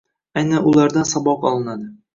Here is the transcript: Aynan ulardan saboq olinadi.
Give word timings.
Aynan 0.41 0.65
ulardan 0.71 1.07
saboq 1.13 1.49
olinadi. 1.55 1.93